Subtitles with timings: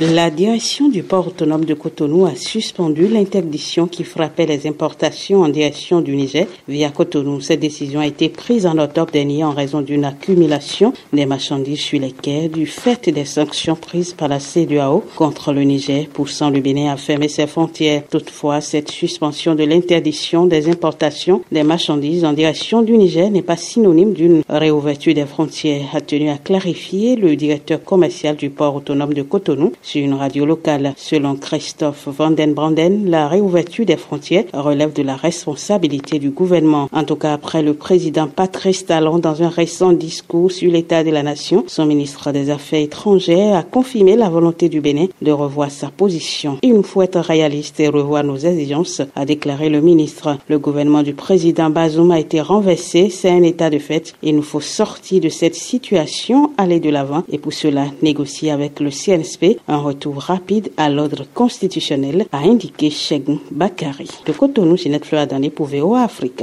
[0.00, 5.48] La direction du port autonome de Cotonou a suspendu l'interdiction qui frappait les importations en
[5.48, 7.40] direction du Niger via Cotonou.
[7.40, 12.00] Cette décision a été prise en octobre dernier en raison d'une accumulation des marchandises sur
[12.00, 16.60] les quais du fait des sanctions prises par la CEDEAO contre le Niger, poussant le
[16.60, 18.02] Bénin à fermer ses frontières.
[18.10, 23.56] Toutefois, cette suspension de l'interdiction des importations des marchandises en direction du Niger n'est pas
[23.56, 29.14] synonyme d'une réouverture des frontières, a tenu à clarifier le directeur commercial du port autonome
[29.14, 30.94] de Cotonou sur une radio locale.
[30.96, 36.88] Selon Christophe Vandenbranden, la réouverture des frontières relève de la responsabilité du gouvernement.
[36.92, 41.10] En tout cas, après le président Patrice Talon, dans un récent discours sur l'état de
[41.10, 45.70] la nation, son ministre des Affaires étrangères a confirmé la volonté du Bénin de revoir
[45.70, 46.58] sa position.
[46.62, 50.38] Il nous faut être réaliste et revoir nos exigences, a déclaré le ministre.
[50.48, 54.14] Le gouvernement du président Bazoum a été renversé, c'est un état de fait.
[54.22, 58.80] Il nous faut sortir de cette situation, aller de l'avant et pour cela négocier avec
[58.80, 64.08] le CNSP retour rapide à l'ordre constitutionnel, a indiqué Cheikh Bakari.
[64.26, 66.42] De Cotonou, Ginette Fleur pour VOA Africa.